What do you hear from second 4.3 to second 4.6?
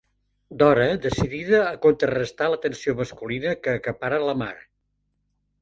la Mar—.